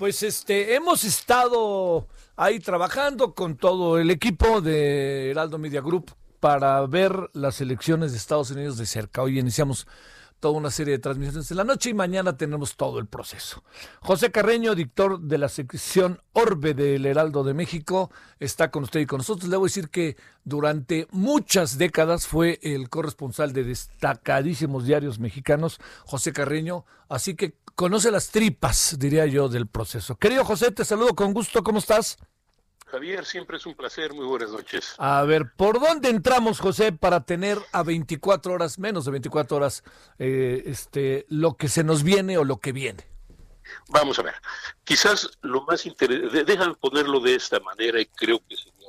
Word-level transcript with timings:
Pues 0.00 0.22
este, 0.22 0.74
hemos 0.76 1.04
estado 1.04 2.08
ahí 2.34 2.58
trabajando 2.58 3.34
con 3.34 3.58
todo 3.58 3.98
el 3.98 4.10
equipo 4.10 4.62
de 4.62 5.30
Heraldo 5.30 5.58
Media 5.58 5.82
Group 5.82 6.12
para 6.40 6.80
ver 6.86 7.28
las 7.34 7.60
elecciones 7.60 8.12
de 8.12 8.16
Estados 8.16 8.50
Unidos 8.50 8.78
de 8.78 8.86
cerca. 8.86 9.20
Hoy 9.20 9.38
iniciamos 9.38 9.86
toda 10.40 10.54
una 10.58 10.70
serie 10.70 10.94
de 10.94 10.98
transmisiones 10.98 11.50
en 11.50 11.56
la 11.58 11.64
noche 11.64 11.90
y 11.90 11.94
mañana 11.94 12.36
tenemos 12.36 12.76
todo 12.76 12.98
el 12.98 13.06
proceso. 13.06 13.62
José 14.00 14.32
Carreño, 14.32 14.74
dictor 14.74 15.20
de 15.20 15.38
la 15.38 15.48
sección 15.48 16.20
Orbe 16.32 16.74
del 16.74 17.06
Heraldo 17.06 17.44
de 17.44 17.54
México, 17.54 18.10
está 18.40 18.70
con 18.70 18.84
usted 18.84 19.00
y 19.00 19.06
con 19.06 19.18
nosotros. 19.18 19.48
Le 19.48 19.56
voy 19.56 19.66
a 19.66 19.70
decir 19.70 19.90
que 19.90 20.16
durante 20.44 21.06
muchas 21.10 21.78
décadas 21.78 22.26
fue 22.26 22.58
el 22.62 22.88
corresponsal 22.88 23.52
de 23.52 23.64
destacadísimos 23.64 24.86
diarios 24.86 25.18
mexicanos, 25.18 25.78
José 26.06 26.32
Carreño, 26.32 26.84
así 27.08 27.36
que 27.36 27.54
conoce 27.74 28.10
las 28.10 28.30
tripas, 28.30 28.96
diría 28.98 29.26
yo, 29.26 29.48
del 29.48 29.66
proceso. 29.66 30.16
Querido 30.16 30.44
José, 30.44 30.70
te 30.72 30.84
saludo 30.84 31.14
con 31.14 31.32
gusto, 31.34 31.62
¿cómo 31.62 31.78
estás? 31.78 32.18
Javier, 32.90 33.24
siempre 33.24 33.56
es 33.56 33.66
un 33.66 33.74
placer. 33.74 34.12
Muy 34.12 34.26
buenas 34.26 34.50
noches. 34.50 34.94
A 34.98 35.22
ver, 35.22 35.52
¿por 35.56 35.80
dónde 35.80 36.08
entramos, 36.08 36.60
José, 36.60 36.92
para 36.92 37.24
tener 37.24 37.58
a 37.72 37.82
24 37.82 38.52
horas, 38.52 38.78
menos 38.78 39.04
de 39.04 39.12
24 39.12 39.56
horas, 39.56 39.84
eh, 40.18 40.62
este, 40.66 41.26
lo 41.28 41.56
que 41.56 41.68
se 41.68 41.84
nos 41.84 42.02
viene 42.02 42.38
o 42.38 42.44
lo 42.44 42.58
que 42.58 42.72
viene? 42.72 43.06
Vamos 43.88 44.18
a 44.18 44.22
ver. 44.22 44.34
Quizás 44.84 45.30
lo 45.42 45.62
más 45.62 45.86
interesante, 45.86 46.44
déjame 46.44 46.74
ponerlo 46.74 47.20
de 47.20 47.36
esta 47.36 47.60
manera 47.60 48.00
y 48.00 48.06
creo 48.06 48.40
que 48.48 48.56
sería 48.56 48.88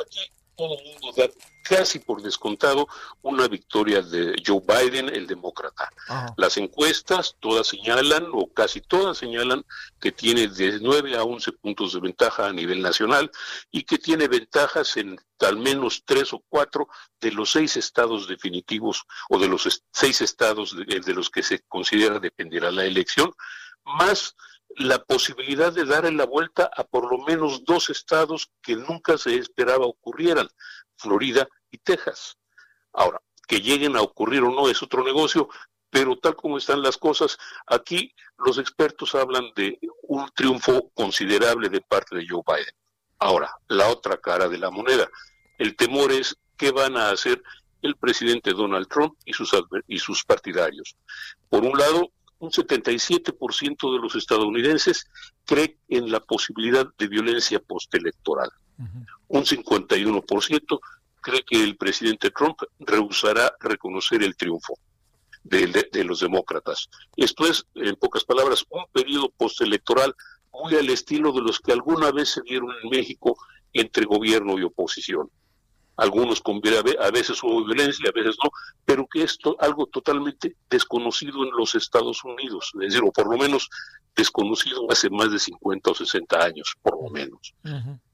Aquí 0.00 0.20
todo 0.56 0.78
el 0.78 0.84
mundo 0.84 1.12
da 1.16 1.28
casi 1.68 1.98
por 1.98 2.22
descontado 2.22 2.88
una 3.22 3.46
victoria 3.46 4.00
de 4.00 4.34
Joe 4.44 4.62
Biden, 4.66 5.08
el 5.10 5.26
demócrata. 5.26 5.90
Las 6.36 6.56
encuestas 6.56 7.36
todas 7.40 7.66
señalan, 7.66 8.28
o 8.32 8.50
casi 8.52 8.80
todas 8.80 9.18
señalan, 9.18 9.64
que 10.00 10.12
tiene 10.12 10.48
de 10.48 10.78
9 10.80 11.16
a 11.16 11.24
11 11.24 11.52
puntos 11.52 11.92
de 11.92 12.00
ventaja 12.00 12.46
a 12.46 12.52
nivel 12.52 12.80
nacional 12.80 13.30
y 13.70 13.82
que 13.82 13.98
tiene 13.98 14.28
ventajas 14.28 14.96
en 14.96 15.18
al 15.40 15.56
menos 15.56 16.02
tres 16.04 16.32
o 16.32 16.42
cuatro 16.48 16.88
de 17.20 17.30
los 17.30 17.52
seis 17.52 17.76
estados 17.76 18.26
definitivos 18.26 19.04
o 19.28 19.38
de 19.38 19.46
los 19.46 19.82
seis 19.92 20.20
estados 20.20 20.74
de, 20.76 21.00
de 21.00 21.14
los 21.14 21.30
que 21.30 21.42
se 21.42 21.60
considera 21.68 22.18
dependerá 22.18 22.72
la 22.72 22.84
elección, 22.84 23.32
más 23.84 24.34
la 24.76 24.98
posibilidad 25.04 25.72
de 25.72 25.84
darle 25.84 26.12
la 26.12 26.26
vuelta 26.26 26.70
a 26.76 26.84
por 26.84 27.10
lo 27.10 27.24
menos 27.24 27.64
dos 27.64 27.90
estados 27.90 28.50
que 28.62 28.76
nunca 28.76 29.16
se 29.16 29.36
esperaba 29.36 29.86
ocurrieran, 29.86 30.48
Florida 30.96 31.48
y 31.70 31.78
Texas. 31.78 32.36
Ahora, 32.92 33.20
que 33.46 33.60
lleguen 33.60 33.96
a 33.96 34.02
ocurrir 34.02 34.42
o 34.42 34.50
no 34.50 34.68
es 34.68 34.82
otro 34.82 35.04
negocio, 35.04 35.48
pero 35.90 36.16
tal 36.18 36.36
como 36.36 36.58
están 36.58 36.82
las 36.82 36.98
cosas, 36.98 37.38
aquí 37.66 38.14
los 38.38 38.58
expertos 38.58 39.14
hablan 39.14 39.44
de 39.56 39.78
un 40.02 40.28
triunfo 40.34 40.90
considerable 40.94 41.68
de 41.68 41.80
parte 41.80 42.16
de 42.16 42.26
Joe 42.28 42.42
Biden. 42.46 42.74
Ahora, 43.18 43.50
la 43.68 43.88
otra 43.88 44.18
cara 44.18 44.48
de 44.48 44.58
la 44.58 44.70
moneda, 44.70 45.08
el 45.58 45.76
temor 45.76 46.12
es 46.12 46.36
qué 46.56 46.70
van 46.70 46.96
a 46.96 47.10
hacer 47.10 47.42
el 47.82 47.96
presidente 47.96 48.52
Donald 48.52 48.88
Trump 48.88 49.14
y 49.24 49.32
sus, 49.32 49.50
y 49.86 49.98
sus 49.98 50.24
partidarios. 50.24 50.96
Por 51.48 51.64
un 51.64 51.78
lado, 51.78 52.12
un 52.38 52.50
77% 52.50 53.92
de 53.92 53.98
los 53.98 54.14
estadounidenses 54.14 55.06
cree 55.44 55.78
en 55.88 56.10
la 56.10 56.20
posibilidad 56.20 56.86
de 56.96 57.08
violencia 57.08 57.60
postelectoral. 57.60 58.50
Un 59.26 59.44
51% 59.44 60.80
cree 61.20 61.42
que 61.44 61.62
el 61.62 61.76
presidente 61.76 62.30
Trump 62.30 62.58
rehusará 62.78 63.52
reconocer 63.60 64.22
el 64.22 64.36
triunfo 64.36 64.78
de, 65.42 66.04
los 66.04 66.20
demócratas. 66.20 66.88
Esto 67.16 67.46
es, 67.46 67.66
en 67.74 67.96
pocas 67.96 68.24
palabras, 68.24 68.64
un 68.70 68.84
periodo 68.92 69.30
postelectoral 69.36 70.14
muy 70.52 70.74
al 70.74 70.88
estilo 70.90 71.32
de 71.32 71.42
los 71.42 71.60
que 71.60 71.72
alguna 71.72 72.10
vez 72.10 72.30
se 72.30 72.42
dieron 72.42 72.70
en 72.82 72.90
México 72.90 73.36
entre 73.72 74.04
gobierno 74.04 74.58
y 74.58 74.62
oposición. 74.62 75.30
Algunos 75.98 76.40
con, 76.40 76.60
a 76.64 77.10
veces 77.10 77.42
hubo 77.42 77.64
violencia, 77.64 78.08
a 78.08 78.12
veces 78.12 78.36
no, 78.42 78.50
pero 78.84 79.06
que 79.06 79.24
es 79.24 79.36
algo 79.58 79.86
totalmente 79.86 80.56
desconocido 80.70 81.42
en 81.44 81.50
los 81.50 81.74
Estados 81.74 82.22
Unidos, 82.24 82.70
es 82.74 82.92
decir, 82.92 83.02
o 83.04 83.12
por 83.12 83.28
lo 83.28 83.36
menos 83.36 83.68
desconocido 84.16 84.86
hace 84.90 85.10
más 85.10 85.30
de 85.30 85.40
50 85.40 85.90
o 85.90 85.94
60 85.94 86.40
años, 86.40 86.74
por 86.82 87.02
lo 87.02 87.10
menos. 87.10 87.52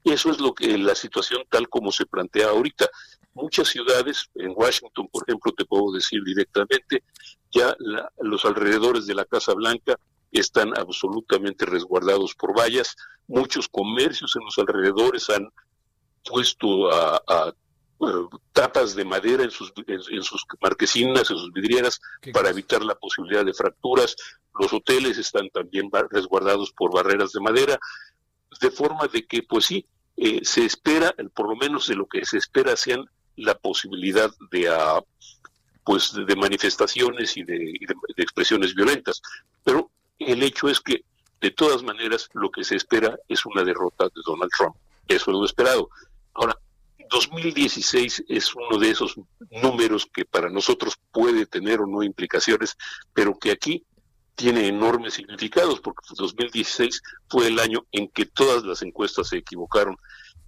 Y 0.03 0.11
eso 0.11 0.31
es 0.31 0.39
lo 0.39 0.53
que 0.53 0.77
la 0.77 0.95
situación 0.95 1.43
tal 1.49 1.69
como 1.69 1.91
se 1.91 2.05
plantea 2.05 2.49
ahorita. 2.49 2.89
Muchas 3.33 3.67
ciudades, 3.67 4.29
en 4.35 4.53
Washington, 4.55 5.07
por 5.11 5.23
ejemplo, 5.27 5.51
te 5.51 5.65
puedo 5.65 5.91
decir 5.93 6.23
directamente, 6.23 7.03
ya 7.51 7.75
los 8.19 8.45
alrededores 8.45 9.05
de 9.05 9.15
la 9.15 9.25
Casa 9.25 9.53
Blanca 9.53 9.99
están 10.31 10.77
absolutamente 10.77 11.65
resguardados 11.65 12.35
por 12.35 12.57
vallas. 12.57 12.95
Muchos 13.27 13.69
comercios 13.69 14.35
en 14.35 14.43
los 14.43 14.57
alrededores 14.57 15.29
han 15.29 15.49
puesto 16.23 16.91
a, 16.91 17.53
tapas 18.51 18.95
de 18.95 19.05
madera 19.05 19.43
en 19.43 19.51
sus, 19.51 19.73
en, 19.87 20.23
sus 20.23 20.45
marquesinas, 20.61 21.29
en 21.29 21.37
sus 21.37 21.51
vidrieras, 21.53 22.01
para 22.33 22.49
evitar 22.49 22.83
la 22.83 22.95
posibilidad 22.95 23.45
de 23.45 23.53
fracturas. 23.53 24.15
Los 24.59 24.73
hoteles 24.73 25.17
están 25.17 25.49
también 25.49 25.89
resguardados 26.09 26.71
por 26.71 26.93
barreras 26.93 27.31
de 27.31 27.41
madera, 27.41 27.79
de 28.61 28.71
forma 28.71 29.07
de 29.07 29.25
que, 29.25 29.43
pues 29.43 29.65
sí, 29.65 29.85
eh, 30.17 30.41
se 30.43 30.65
espera, 30.65 31.13
por 31.33 31.49
lo 31.49 31.55
menos 31.55 31.87
de 31.87 31.95
lo 31.95 32.05
que 32.05 32.25
se 32.25 32.37
espera, 32.37 32.75
sean 32.75 33.05
la 33.35 33.55
posibilidad 33.55 34.31
de, 34.51 34.69
uh, 34.69 35.03
pues, 35.83 36.13
de 36.13 36.35
manifestaciones 36.35 37.35
y 37.37 37.43
de, 37.43 37.77
expresiones 38.17 38.73
violentas. 38.73 39.21
Pero 39.63 39.91
el 40.19 40.41
hecho 40.43 40.69
es 40.69 40.79
que, 40.79 41.03
de 41.41 41.51
todas 41.51 41.83
maneras, 41.83 42.29
lo 42.33 42.49
que 42.49 42.63
se 42.63 42.75
espera 42.75 43.17
es 43.27 43.45
una 43.45 43.63
derrota 43.63 44.05
de 44.05 44.21
Donald 44.25 44.51
Trump. 44.57 44.75
Eso 45.07 45.31
es 45.31 45.37
lo 45.37 45.45
esperado. 45.45 45.89
Ahora, 46.33 46.57
2016 47.09 48.25
es 48.27 48.55
uno 48.55 48.79
de 48.79 48.89
esos 48.89 49.15
números 49.61 50.07
que 50.11 50.25
para 50.25 50.49
nosotros 50.49 50.95
puede 51.11 51.45
tener 51.45 51.81
o 51.81 51.87
no 51.87 52.03
implicaciones, 52.03 52.77
pero 53.13 53.37
que 53.37 53.51
aquí 53.51 53.85
tiene 54.35 54.67
enormes 54.67 55.13
significados, 55.13 55.79
porque 55.79 56.05
2016 56.15 57.01
fue 57.29 57.47
el 57.47 57.59
año 57.59 57.85
en 57.91 58.09
que 58.09 58.25
todas 58.25 58.63
las 58.63 58.81
encuestas 58.81 59.29
se 59.29 59.37
equivocaron 59.37 59.97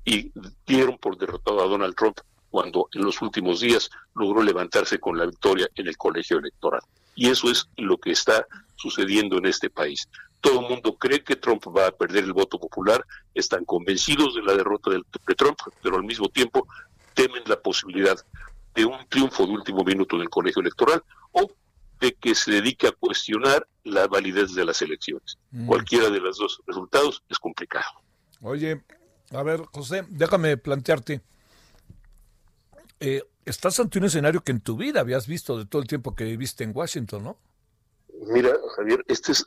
y 0.03 0.31
dieron 0.65 0.97
por 0.97 1.17
derrotado 1.17 1.61
a 1.61 1.67
Donald 1.67 1.95
Trump 1.95 2.17
cuando 2.49 2.87
en 2.93 3.03
los 3.03 3.21
últimos 3.21 3.59
días 3.59 3.89
logró 4.15 4.41
levantarse 4.41 4.99
con 4.99 5.17
la 5.17 5.25
victoria 5.25 5.67
en 5.75 5.87
el 5.87 5.97
colegio 5.97 6.37
electoral. 6.37 6.81
Y 7.15 7.29
eso 7.29 7.49
es 7.49 7.67
lo 7.77 7.97
que 7.97 8.11
está 8.11 8.45
sucediendo 8.75 9.37
en 9.37 9.47
este 9.47 9.69
país. 9.69 10.07
Todo 10.41 10.61
el 10.61 10.69
mundo 10.69 10.97
cree 10.97 11.23
que 11.23 11.35
Trump 11.35 11.63
va 11.75 11.87
a 11.87 11.91
perder 11.91 12.23
el 12.23 12.33
voto 12.33 12.59
popular, 12.59 13.05
están 13.33 13.65
convencidos 13.65 14.35
de 14.35 14.43
la 14.43 14.53
derrota 14.53 14.91
de 14.91 15.35
Trump, 15.35 15.57
pero 15.81 15.95
al 15.97 16.03
mismo 16.03 16.29
tiempo 16.29 16.67
temen 17.13 17.43
la 17.47 17.59
posibilidad 17.59 18.17
de 18.75 18.85
un 18.85 18.97
triunfo 19.09 19.45
de 19.45 19.53
último 19.53 19.83
minuto 19.83 20.17
del 20.17 20.29
colegio 20.29 20.61
electoral 20.61 21.03
o 21.31 21.51
de 21.99 22.13
que 22.13 22.35
se 22.35 22.51
dedique 22.51 22.87
a 22.87 22.91
cuestionar 22.91 23.67
la 23.83 24.07
validez 24.07 24.53
de 24.53 24.63
las 24.63 24.81
elecciones. 24.83 25.37
Mm. 25.51 25.65
Cualquiera 25.65 26.09
de 26.11 26.19
los 26.19 26.37
dos 26.37 26.61
resultados 26.67 27.23
es 27.27 27.39
complicado. 27.39 27.85
Oye, 28.41 28.83
a 29.31 29.43
ver, 29.43 29.61
José, 29.73 30.05
déjame 30.09 30.57
plantearte. 30.57 31.21
Eh, 32.99 33.23
estás 33.45 33.79
ante 33.79 33.97
un 33.97 34.05
escenario 34.05 34.43
que 34.43 34.51
en 34.51 34.61
tu 34.61 34.77
vida 34.77 34.99
habías 34.99 35.25
visto 35.27 35.57
de 35.57 35.65
todo 35.65 35.81
el 35.81 35.87
tiempo 35.87 36.15
que 36.15 36.25
viviste 36.25 36.63
en 36.63 36.71
Washington, 36.75 37.23
¿no? 37.23 37.37
Mira, 38.27 38.51
Javier, 38.75 39.03
este 39.07 39.31
es 39.31 39.45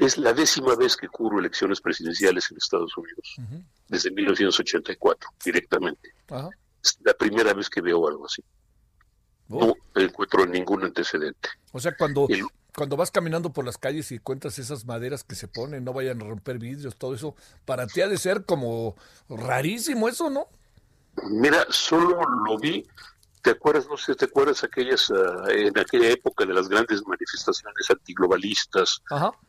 es 0.00 0.16
la 0.16 0.32
décima 0.32 0.74
vez 0.76 0.96
que 0.96 1.08
cubro 1.08 1.38
elecciones 1.38 1.80
presidenciales 1.80 2.50
en 2.50 2.56
Estados 2.56 2.96
Unidos, 2.96 3.36
desde 3.86 4.10
1984, 4.10 5.30
directamente. 5.44 6.14
Es 6.82 6.98
la 7.04 7.12
primera 7.12 7.52
vez 7.52 7.68
que 7.68 7.82
veo 7.82 8.08
algo 8.08 8.24
así. 8.24 8.42
Oh. 9.50 9.74
No 9.94 10.02
encuentro 10.02 10.46
ningún 10.46 10.84
antecedente. 10.84 11.50
O 11.72 11.80
sea, 11.80 11.94
cuando, 11.96 12.26
cuando 12.74 12.96
vas 12.96 13.10
caminando 13.10 13.52
por 13.52 13.66
las 13.66 13.76
calles 13.76 14.10
y 14.10 14.14
encuentras 14.14 14.58
esas 14.58 14.86
maderas 14.86 15.22
que 15.22 15.34
se 15.34 15.48
ponen, 15.48 15.84
no 15.84 15.92
vayan 15.92 16.22
a 16.22 16.24
romper 16.24 16.58
vidrios, 16.58 16.96
todo 16.96 17.14
eso, 17.14 17.34
para 17.66 17.86
ti 17.86 18.00
ha 18.00 18.08
de 18.08 18.16
ser 18.16 18.46
como 18.46 18.96
rarísimo 19.28 20.08
eso, 20.08 20.30
¿no? 20.30 20.48
Mira, 21.28 21.66
solo 21.68 22.22
lo 22.46 22.58
vi 22.58 22.86
¿Te 23.42 23.50
acuerdas, 23.50 23.88
no 23.88 23.96
sé, 23.96 24.14
te 24.14 24.26
acuerdas 24.26 24.62
aquellas, 24.64 25.10
ah, 25.10 25.44
en 25.48 25.78
aquella 25.78 26.10
época 26.10 26.44
de 26.44 26.52
las 26.52 26.68
grandes 26.68 27.06
manifestaciones 27.06 27.90
antiglobalistas, 27.90 29.00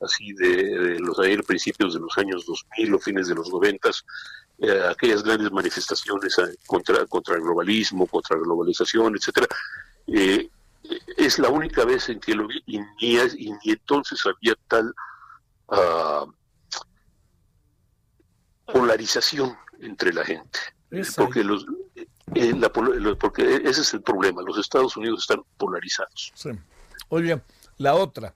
así 0.01 0.31
de, 0.33 0.97
los 0.99 1.19
ayer 1.19 1.43
principios 1.43 1.93
de 1.93 1.99
los 1.99 2.17
años 2.17 2.45
2000 2.45 2.93
o 2.93 2.99
fines 2.99 3.27
de 3.27 3.35
los 3.35 3.49
90, 3.49 3.89
eh, 4.59 4.83
aquellas 4.89 5.23
grandes 5.23 5.51
manifestaciones 5.51 6.39
ah, 6.39 6.47
contra, 6.67 7.05
contra 7.07 7.35
el 7.35 7.41
globalismo, 7.41 8.07
contra 8.07 8.37
la 8.37 8.43
globalización, 8.43 9.15
etcétera, 9.15 9.47
eh, 10.07 10.49
es 11.17 11.39
la 11.39 11.49
única 11.49 11.83
vez 11.83 12.07
en 12.09 12.19
que 12.19 12.33
lo 12.33 12.47
vi 12.47 12.63
y 12.65 12.79
ni, 12.79 13.17
entonces 13.65 14.19
había 14.25 14.55
tal 14.67 14.93
uh, 15.67 16.31
polarización 18.65 19.55
entre 19.79 20.13
la 20.13 20.25
gente. 20.25 20.59
Porque 21.15 21.43
los, 21.43 21.65
eh, 22.35 23.15
porque 23.19 23.61
ese 23.65 23.81
es 23.81 23.93
el 23.93 24.01
problema, 24.01 24.41
los 24.41 24.57
Estados 24.57 24.95
Unidos 24.97 25.21
están 25.21 25.43
polarizados. 25.57 26.31
Sí. 26.35 26.49
Oye, 27.09 27.41
la 27.77 27.95
otra, 27.95 28.33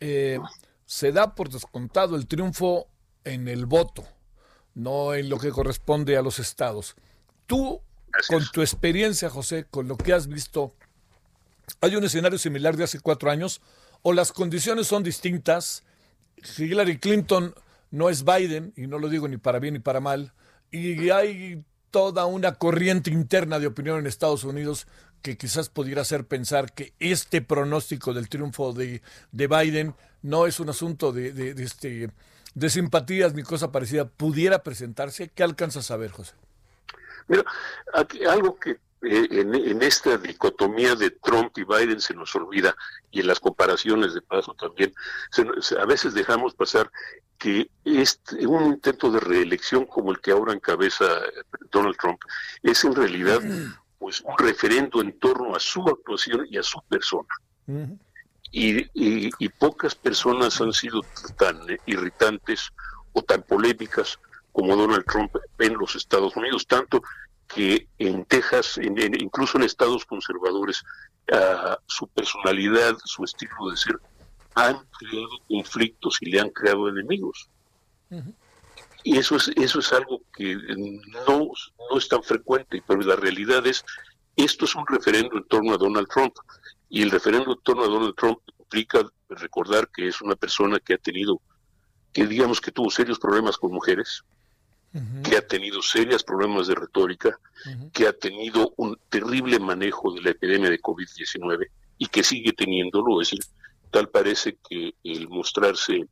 eh, 0.00 0.38
se 0.84 1.12
da 1.12 1.34
por 1.34 1.48
descontado 1.48 2.16
el 2.16 2.26
triunfo 2.26 2.88
en 3.24 3.48
el 3.48 3.66
voto, 3.66 4.04
no 4.74 5.14
en 5.14 5.28
lo 5.28 5.38
que 5.38 5.50
corresponde 5.50 6.16
a 6.16 6.22
los 6.22 6.38
estados. 6.38 6.96
Tú, 7.46 7.80
con 8.28 8.44
tu 8.52 8.60
experiencia, 8.60 9.30
José, 9.30 9.66
con 9.70 9.88
lo 9.88 9.96
que 9.96 10.12
has 10.12 10.26
visto, 10.26 10.74
¿hay 11.80 11.96
un 11.96 12.04
escenario 12.04 12.38
similar 12.38 12.76
de 12.76 12.84
hace 12.84 13.00
cuatro 13.00 13.30
años 13.30 13.60
o 14.02 14.12
las 14.12 14.32
condiciones 14.32 14.86
son 14.86 15.02
distintas? 15.02 15.84
Hillary 16.58 16.98
Clinton 16.98 17.54
no 17.90 18.08
es 18.08 18.24
Biden, 18.24 18.72
y 18.76 18.86
no 18.86 18.98
lo 18.98 19.08
digo 19.08 19.28
ni 19.28 19.36
para 19.36 19.58
bien 19.58 19.74
ni 19.74 19.80
para 19.80 20.00
mal, 20.00 20.32
y 20.70 21.10
hay 21.10 21.64
toda 21.90 22.26
una 22.26 22.54
corriente 22.54 23.10
interna 23.10 23.58
de 23.58 23.66
opinión 23.66 23.98
en 23.98 24.06
Estados 24.06 24.44
Unidos 24.44 24.86
que 25.22 25.36
quizás 25.36 25.68
pudiera 25.68 26.02
hacer 26.02 26.26
pensar 26.26 26.72
que 26.72 26.94
este 26.98 27.42
pronóstico 27.42 28.14
del 28.14 28.28
triunfo 28.28 28.72
de, 28.72 29.02
Biden 29.32 29.94
no 30.22 30.46
es 30.46 30.60
un 30.60 30.70
asunto 30.70 31.12
de, 31.12 31.32
de, 31.32 31.62
este, 31.62 32.10
de 32.54 32.70
simpatías 32.70 33.34
ni 33.34 33.42
cosa 33.42 33.70
parecida, 33.70 34.06
pudiera 34.06 34.62
presentarse. 34.62 35.28
¿Qué 35.28 35.42
alcanzas 35.42 35.90
a 35.90 35.96
ver, 35.96 36.10
José? 36.10 36.34
Mira, 37.28 37.44
algo 38.28 38.58
que 38.58 38.78
eh, 39.02 39.28
en, 39.30 39.82
esta 39.82 40.18
dicotomía 40.18 40.94
de 40.94 41.10
Trump 41.10 41.56
y 41.56 41.64
Biden 41.64 42.00
se 42.00 42.12
nos 42.12 42.34
olvida, 42.34 42.76
y 43.10 43.20
en 43.20 43.28
las 43.28 43.40
comparaciones 43.40 44.12
de 44.14 44.20
paso 44.20 44.54
también, 44.54 44.92
a 45.78 45.86
veces 45.86 46.12
dejamos 46.12 46.54
pasar 46.54 46.90
que 47.40 47.70
este, 47.86 48.46
un 48.46 48.66
intento 48.66 49.10
de 49.10 49.18
reelección 49.18 49.86
como 49.86 50.12
el 50.12 50.20
que 50.20 50.30
ahora 50.30 50.52
encabeza 50.52 51.06
Donald 51.72 51.96
Trump 51.96 52.20
es 52.62 52.84
en 52.84 52.94
realidad 52.94 53.40
pues 53.98 54.20
un 54.20 54.36
referendo 54.38 55.00
en 55.00 55.18
torno 55.18 55.56
a 55.56 55.58
su 55.58 55.80
actuación 55.88 56.46
y 56.50 56.58
a 56.58 56.62
su 56.62 56.80
persona. 56.82 57.28
y, 58.52 59.48
pocas 59.58 59.94
personas 59.94 60.60
han 60.60 60.72
sido 60.72 61.00
tan 61.38 61.58
irritantes 61.86 62.70
o 63.12 63.22
tan 63.22 63.42
polémicas 63.42 64.18
como 64.52 64.76
Donald 64.76 65.04
Trump 65.06 65.34
en 65.58 65.74
los 65.74 65.96
Estados 65.96 66.36
Unidos, 66.36 66.66
tanto 66.66 67.02
que 67.46 67.88
en 67.98 68.24
Texas, 68.26 68.78
incluso 68.82 69.56
en 69.56 69.64
estados 69.64 70.04
conservadores, 70.04 70.82
ah, 71.32 71.78
su 71.86 72.06
personalidad, 72.08 72.96
su 73.04 73.24
estilo 73.24 73.70
de 73.70 73.76
ser, 73.76 73.98
han 74.68 74.86
creado 74.98 75.28
conflictos 75.48 76.18
y 76.20 76.30
le 76.30 76.40
han 76.40 76.50
creado 76.50 76.88
enemigos. 76.88 77.48
Y 79.02 79.18
eso 79.18 79.36
es, 79.36 79.48
eso 79.56 79.78
es 79.78 79.92
algo 79.92 80.22
que 80.34 80.56
no, 81.26 81.50
no 81.90 81.98
es 81.98 82.08
tan 82.08 82.22
frecuente, 82.22 82.82
pero 82.86 83.00
la 83.00 83.16
realidad 83.16 83.66
es, 83.66 83.84
esto 84.36 84.64
es 84.64 84.74
un 84.74 84.86
referendo 84.86 85.36
en 85.36 85.44
torno 85.44 85.74
a 85.74 85.78
Donald 85.78 86.08
Trump. 86.08 86.34
Y 86.88 87.02
el 87.02 87.10
referendo 87.10 87.52
en 87.52 87.60
torno 87.62 87.84
a 87.84 87.88
Donald 87.88 88.14
Trump 88.16 88.40
implica 88.58 89.06
recordar 89.28 89.88
que 89.88 90.08
es 90.08 90.20
una 90.20 90.36
persona 90.36 90.78
que 90.80 90.94
ha 90.94 90.98
tenido, 90.98 91.40
que 92.12 92.26
digamos 92.26 92.60
que 92.60 92.72
tuvo 92.72 92.90
serios 92.90 93.18
problemas 93.18 93.56
con 93.56 93.72
mujeres, 93.72 94.24
que 95.22 95.36
ha 95.36 95.46
tenido 95.46 95.80
serios 95.82 96.24
problemas 96.24 96.66
de 96.66 96.74
retórica, 96.74 97.38
que 97.92 98.08
ha 98.08 98.12
tenido 98.12 98.72
un 98.76 98.98
terrible 99.08 99.58
manejo 99.60 100.12
de 100.12 100.20
la 100.20 100.30
epidemia 100.30 100.68
de 100.68 100.80
COVID-19 100.80 101.68
y 101.98 102.06
que 102.06 102.24
sigue 102.24 102.52
teniéndolo. 102.52 103.20
Es 103.20 103.30
decir, 103.30 103.44
tal 103.90 104.08
parece 104.08 104.58
que 104.68 104.94
el 105.04 105.28
mostrarse 105.28 106.06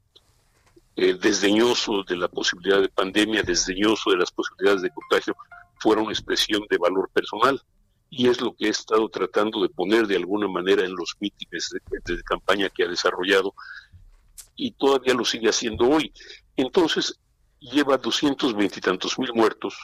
eh, 0.97 1.15
desdeñoso 1.15 2.03
de 2.05 2.17
la 2.17 2.29
posibilidad 2.29 2.81
de 2.81 2.89
pandemia, 2.89 3.43
desdeñoso 3.43 4.11
de 4.11 4.17
las 4.17 4.31
posibilidades 4.31 4.83
de 4.83 4.91
contagio, 4.91 5.37
fuera 5.81 6.03
una 6.03 6.13
expresión 6.13 6.63
de 6.69 6.79
valor 6.79 7.09
personal. 7.13 7.63
Y 8.11 8.29
es 8.29 8.41
lo 8.41 8.55
que 8.57 8.67
he 8.67 8.71
estado 8.71 9.09
tratando 9.09 9.63
de 9.63 9.69
poner 9.69 10.07
de 10.07 10.17
alguna 10.17 10.49
manera 10.49 10.85
en 10.85 10.97
los 10.97 11.15
mítines 11.21 11.71
de, 11.71 12.15
de 12.15 12.23
campaña 12.23 12.71
que 12.71 12.85
ha 12.85 12.89
desarrollado 12.89 13.55
y 14.57 14.73
todavía 14.73 15.15
lo 15.15 15.25
sigue 15.25 15.49
haciendo 15.49 15.89
hoy. 15.89 16.13
Entonces, 16.57 17.21
lleva 17.61 17.99
doscientos 17.99 18.55
veintitantos 18.55 19.19
mil 19.19 19.33
muertos, 19.35 19.75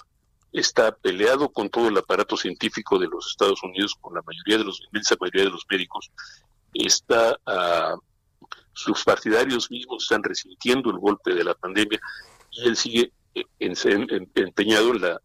está 0.53 0.95
peleado 0.97 1.49
con 1.49 1.69
todo 1.69 1.89
el 1.89 1.99
aparato 1.99 2.37
científico 2.37 2.99
de 2.99 3.09
los 3.09 3.31
Estados 3.31 3.63
Unidos, 3.63 3.95
con 4.01 4.15
la 4.15 4.23
mayoría 4.23 4.59
de 4.59 4.65
los, 4.65 4.81
inmensa 4.87 5.17
mayoría 5.21 5.45
de 5.45 5.51
los 5.51 5.65
médicos, 5.69 6.11
está 6.75 7.39
ah, 7.47 7.97
sus 8.73 9.05
partidarios 9.05 9.71
mismos 9.71 10.03
están 10.03 10.23
resintiendo 10.23 10.91
el 10.91 10.99
golpe 10.99 11.33
de 11.35 11.45
la 11.45 11.55
pandemia 11.55 12.01
y 12.51 12.69
él 12.69 12.77
sigue 12.77 13.13
empeñado 13.59 14.93
en 14.95 15.01
la 15.01 15.21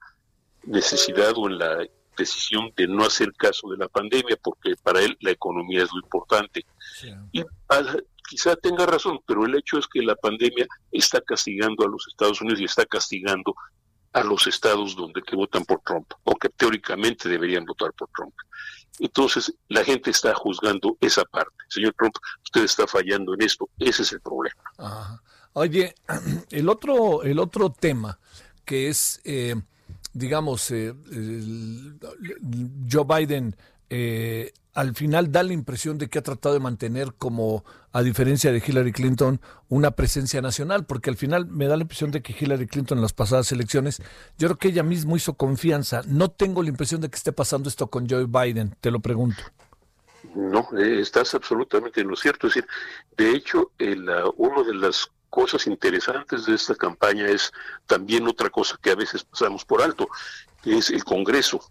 necesidad 0.64 1.34
o 1.36 1.48
en 1.48 1.58
la 1.58 1.86
decisión 2.18 2.72
de 2.76 2.88
no 2.88 3.04
hacer 3.04 3.32
caso 3.34 3.70
de 3.70 3.78
la 3.78 3.88
pandemia 3.88 4.38
porque 4.42 4.76
para 4.84 5.02
él 5.02 5.18
la 5.22 5.32
economía 5.32 5.84
es 5.84 5.90
lo 5.92 6.00
importante. 6.02 6.66
Y 7.32 7.44
quizá 8.28 8.56
tenga 8.56 8.86
razón, 8.86 9.20
pero 9.26 9.46
el 9.46 9.56
hecho 9.56 9.80
es 9.80 9.88
que 9.88 10.02
la 10.02 10.16
pandemia 10.16 10.68
está 10.92 11.22
castigando 11.22 11.86
a 11.86 11.90
los 11.90 12.08
Estados 12.08 12.42
Unidos 12.42 12.62
y 12.62 12.66
está 12.66 12.86
castigando 12.86 13.56
a 14.14 14.24
los 14.24 14.48
estados 14.48 14.96
donde 14.96 15.22
que 15.22 15.36
votan 15.36 15.66
por 15.66 15.82
Trump 15.82 16.12
o 16.24 16.36
que 16.36 16.50
teóricamente 16.50 17.30
deberían 17.30 17.66
votar 17.66 17.94
por 17.94 18.10
Trump. 18.16 18.34
Entonces 19.00 19.54
la 19.70 19.84
gente 19.84 20.12
está 20.12 20.34
juzgando 20.36 20.98
esa 21.00 21.24
parte. 21.26 21.56
Señor 21.70 21.94
Trump, 21.98 22.16
usted 22.44 22.64
está 22.64 22.86
fallando 22.86 23.34
en 23.34 23.44
esto. 23.44 23.70
Ese 23.80 24.04
es 24.04 24.12
el 24.14 24.22
problema. 24.22 25.22
Oye, 25.54 25.96
el 26.52 26.70
otro, 26.70 27.24
el 27.24 27.40
otro 27.40 27.72
tema 27.72 28.20
que 28.66 28.90
es, 28.90 29.22
eh, 29.24 29.56
digamos, 30.14 30.70
eh, 30.72 30.94
Joe 32.92 33.06
Biden 33.06 33.56
eh, 33.90 34.54
al 34.74 34.96
final 34.96 35.32
da 35.32 35.44
la 35.44 35.54
impresión 35.54 35.98
de 35.98 36.10
que 36.10 36.20
ha 36.20 36.22
tratado 36.22 36.54
de 36.54 36.62
mantener 36.62 37.14
como, 37.18 37.66
a 37.92 38.02
diferencia 38.02 38.52
de 38.52 38.64
Hillary 38.66 38.94
Clinton, 38.94 39.42
una 39.68 39.92
presencia 39.92 40.42
nacional, 40.42 40.86
porque 40.86 41.10
al 41.10 41.18
final 41.18 41.48
me 41.48 41.68
da 41.68 41.76
la 41.76 41.82
impresión 41.82 42.12
de 42.12 42.22
que 42.22 42.36
Hillary 42.40 42.68
Clinton 42.68 43.00
en 43.00 43.02
las 43.02 43.14
pasadas 43.14 43.52
elecciones, 43.52 44.02
yo 44.38 44.48
creo 44.48 44.58
que 44.58 44.68
ella 44.70 44.84
misma 44.84 45.18
hizo 45.18 45.34
confianza. 45.34 46.02
No 46.06 46.30
tengo 46.30 46.64
la 46.64 46.70
impresión 46.70 47.02
de 47.02 47.10
que 47.10 47.18
esté 47.18 47.34
pasando 47.34 47.68
esto 47.68 47.88
con 47.88 48.08
Joe 48.08 48.26
Biden, 48.26 48.76
te 48.80 48.92
lo 48.92 49.00
pregunto. 49.00 49.44
No, 50.36 50.68
eh, 50.78 51.00
estás 51.00 51.34
absolutamente 51.34 52.02
en 52.02 52.08
lo 52.08 52.16
cierto. 52.16 52.48
Es 52.48 52.54
decir, 52.54 52.70
de 53.18 53.32
hecho, 53.32 53.72
el, 53.80 54.08
una 54.38 54.64
de 54.64 54.76
las 54.76 55.10
cosas 55.30 55.68
interesantes 55.68 56.46
de 56.46 56.56
esta 56.56 56.76
campaña 56.76 57.28
es 57.28 57.52
también 57.86 58.28
otra 58.28 58.50
cosa 58.50 58.78
que 58.82 58.92
a 58.92 58.96
veces 58.96 59.24
pasamos 59.24 59.66
por 59.66 59.82
alto, 59.82 60.08
que 60.64 60.78
es 60.78 60.90
el 60.90 61.04
Congreso 61.04 61.62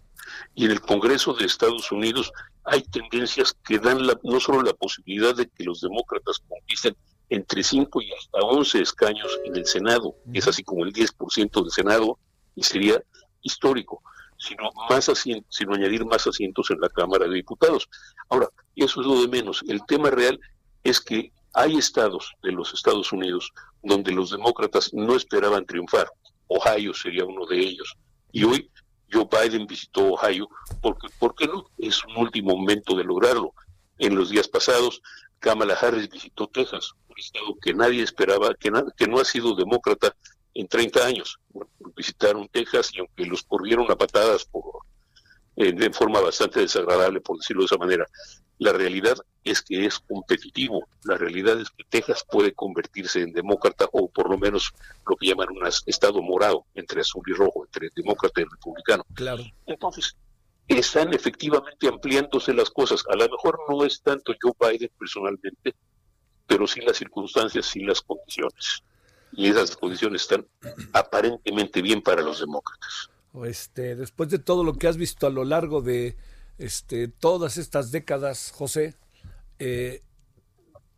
y 0.55 0.65
en 0.65 0.71
el 0.71 0.81
Congreso 0.81 1.33
de 1.33 1.45
Estados 1.45 1.91
Unidos 1.91 2.31
hay 2.63 2.81
tendencias 2.83 3.55
que 3.65 3.79
dan 3.79 3.99
no 4.23 4.39
solo 4.39 4.61
la 4.61 4.73
posibilidad 4.73 5.35
de 5.35 5.47
que 5.47 5.63
los 5.63 5.81
demócratas 5.81 6.39
conquisten 6.47 6.95
entre 7.29 7.63
5 7.63 8.01
y 8.01 8.11
hasta 8.13 8.39
11 8.39 8.81
escaños 8.81 9.39
en 9.45 9.55
el 9.55 9.65
Senado, 9.65 10.15
es 10.33 10.47
así 10.47 10.63
como 10.63 10.83
el 10.83 10.93
10% 10.93 11.61
del 11.61 11.71
Senado, 11.71 12.17
y 12.55 12.63
sería 12.63 13.01
histórico, 13.41 14.01
sino, 14.37 14.69
más 14.89 15.11
sino 15.49 15.73
añadir 15.73 16.05
más 16.05 16.25
asientos 16.25 16.71
en 16.71 16.79
la 16.79 16.89
Cámara 16.89 17.27
de 17.27 17.35
Diputados. 17.35 17.87
Ahora, 18.29 18.49
eso 18.75 19.01
es 19.01 19.07
lo 19.07 19.21
de 19.21 19.27
menos. 19.27 19.63
El 19.67 19.85
tema 19.85 20.09
real 20.09 20.39
es 20.83 20.99
que 20.99 21.31
hay 21.53 21.77
estados 21.77 22.33
de 22.41 22.51
los 22.51 22.73
Estados 22.73 23.11
Unidos 23.11 23.51
donde 23.83 24.11
los 24.11 24.31
demócratas 24.31 24.93
no 24.93 25.15
esperaban 25.15 25.65
triunfar. 25.65 26.09
Ohio 26.47 26.93
sería 26.93 27.25
uno 27.25 27.45
de 27.45 27.59
ellos. 27.59 27.95
Y 28.31 28.43
hoy 28.43 28.69
Joe 29.11 29.27
Biden 29.29 29.67
visitó 29.67 30.13
Ohio, 30.13 30.49
porque, 30.81 31.07
¿por 31.19 31.35
qué 31.35 31.47
no? 31.47 31.65
Es 31.77 32.03
un 32.05 32.17
último 32.17 32.55
momento 32.55 32.95
de 32.95 33.03
lograrlo. 33.03 33.53
En 33.97 34.15
los 34.15 34.29
días 34.29 34.47
pasados, 34.47 35.01
Kamala 35.39 35.73
Harris 35.73 36.09
visitó 36.09 36.47
Texas, 36.47 36.93
un 37.07 37.17
estado 37.17 37.55
que 37.61 37.73
nadie 37.73 38.03
esperaba, 38.03 38.53
que, 38.55 38.71
no 38.71 39.19
ha 39.19 39.25
sido 39.25 39.55
demócrata 39.55 40.15
en 40.53 40.67
30 40.67 41.05
años. 41.05 41.39
visitaron 41.95 42.47
Texas 42.49 42.91
y 42.93 42.99
aunque 42.99 43.25
los 43.25 43.43
corrieron 43.43 43.89
a 43.91 43.95
patadas 43.95 44.45
por, 44.45 44.63
eh, 45.59 45.73
de 45.73 45.91
forma 45.91 46.21
bastante 46.21 46.61
desagradable, 46.61 47.19
por 47.19 47.35
decirlo 47.35 47.63
de 47.63 47.65
esa 47.65 47.77
manera, 47.77 48.07
la 48.59 48.71
realidad 48.71 49.17
es 49.43 49.61
que 49.61 49.85
es 49.85 49.99
competitivo. 49.99 50.87
La 51.03 51.17
realidad 51.17 51.59
es 51.59 51.69
que 51.69 51.83
Texas 51.89 52.25
puede 52.31 52.53
convertirse 52.53 53.21
en 53.21 53.33
demócrata 53.33 53.89
o 53.91 54.09
por 54.09 54.29
lo 54.29 54.37
menos 54.37 54.71
lo 55.05 55.17
que 55.17 55.27
llaman 55.27 55.49
un 55.49 55.67
estado 55.85 56.21
morado 56.21 56.65
entre 56.75 57.01
azul 57.01 57.23
y 57.27 57.33
rojo, 57.33 57.65
entre 57.65 57.89
demócrata 57.93 58.39
y 58.39 58.45
republicano. 58.45 59.05
Claro. 59.13 59.43
Entonces, 59.65 60.15
están 60.65 61.13
efectivamente 61.13 61.89
ampliándose 61.89 62.53
las 62.53 62.69
cosas. 62.69 63.03
A 63.09 63.17
lo 63.17 63.27
mejor 63.27 63.59
no 63.67 63.83
es 63.83 64.01
tanto 64.01 64.33
Joe 64.41 64.53
Biden 64.61 64.91
personalmente, 64.97 65.75
pero 66.47 66.67
sí 66.67 66.79
las 66.79 66.95
circunstancias, 66.95 67.65
sí 67.65 67.81
las 67.81 68.01
condiciones. 68.01 68.81
Y 69.33 69.49
esas 69.49 69.75
condiciones 69.75 70.21
están 70.21 70.47
aparentemente 70.93 71.81
bien 71.81 72.01
para 72.01 72.21
los 72.21 72.39
demócratas. 72.39 73.09
Este, 73.45 73.95
después 73.95 74.29
de 74.29 74.39
todo 74.39 74.63
lo 74.63 74.73
que 74.73 74.87
has 74.87 74.97
visto 74.97 75.27
a 75.27 75.29
lo 75.29 75.43
largo 75.45 75.81
de 75.81 76.17
este, 76.57 77.07
todas 77.07 77.57
estas 77.57 77.91
décadas, 77.91 78.51
José, 78.55 78.95
eh, 79.59 80.01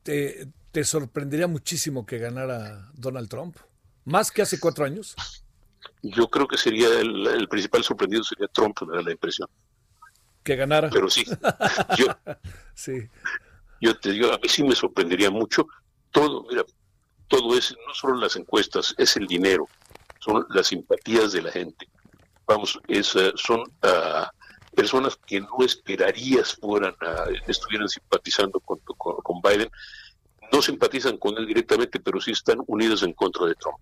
te, 0.04 0.48
te, 0.72 0.84
sorprendería 0.84 1.48
muchísimo 1.48 2.06
que 2.06 2.18
ganara 2.18 2.90
Donald 2.94 3.30
Trump? 3.30 3.58
¿Más 4.06 4.32
que 4.32 4.42
hace 4.42 4.60
cuatro 4.60 4.86
años? 4.86 5.16
Yo 6.02 6.30
creo 6.30 6.48
que 6.48 6.58
sería 6.58 6.88
el, 7.00 7.48
principal 7.48 7.84
sorprendido 7.84 8.24
sería 8.24 8.48
Trump, 8.48 8.78
me 8.88 8.98
da 8.98 9.04
la 9.04 9.12
impresión. 9.12 9.48
Que 10.44 10.56
ganara. 10.56 10.90
Pero 10.90 11.10
sí, 11.10 11.24
yo, 11.98 12.08
sí. 12.74 13.08
yo 13.80 14.00
te 14.00 14.12
digo, 14.12 14.32
a 14.32 14.38
mí 14.38 14.50
sí 14.50 14.64
me 14.64 14.74
sorprendería 14.74 15.30
mucho 15.30 15.68
todo, 16.12 16.44
mira, 16.50 16.64
todo 17.28 17.58
es, 17.58 17.76
no 17.88 17.94
solo 17.94 18.16
las 18.16 18.36
encuestas, 18.36 18.94
es 18.98 19.16
el 19.18 19.28
dinero, 19.28 19.68
son 20.20 20.46
las 20.50 20.68
simpatías 20.68 21.32
de 21.32 21.42
la 21.42 21.52
gente. 21.52 21.88
Vamos, 22.52 22.78
es, 22.90 23.16
eh, 23.16 23.32
son 23.36 23.62
uh, 23.62 24.76
personas 24.76 25.18
que 25.26 25.40
no 25.40 25.64
esperarías 25.64 26.56
fueran 26.56 26.94
estuvieran 27.48 27.88
simpatizando 27.88 28.60
con, 28.60 28.78
con, 28.98 29.42
Biden, 29.42 29.70
no 30.52 30.62
simpatizan 30.62 31.18
con 31.18 31.38
él 31.38 31.48
directamente, 31.48 32.02
pero 32.02 32.20
sí 32.20 32.32
están 32.32 32.62
unidos 32.68 33.04
en 33.04 33.14
contra 33.14 33.46
de 33.46 33.56
Trump. 33.56 33.80